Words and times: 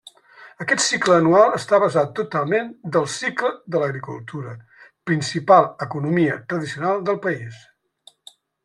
Aquest 0.63 0.79
cicle 0.85 1.17
anual 1.23 1.51
està 1.57 1.79
basat 1.83 2.15
totalment 2.21 2.73
del 2.97 3.05
cicle 3.17 3.53
de 3.77 3.83
l'agricultura, 3.85 4.57
principal 5.11 5.71
economia 5.89 6.43
tradicional 6.51 7.09
del 7.11 7.23
país. 7.29 7.65